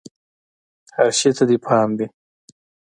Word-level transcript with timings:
هر 0.95 1.09
شي 1.19 1.29
ته 1.37 1.43
دې 1.49 1.57
پام 1.65 1.89
وي! 1.97 2.07